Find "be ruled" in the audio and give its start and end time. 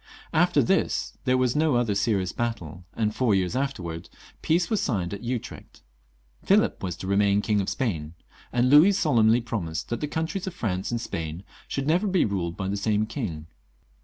12.07-12.57